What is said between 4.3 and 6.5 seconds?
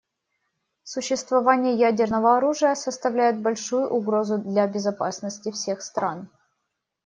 для безопасности всех стран.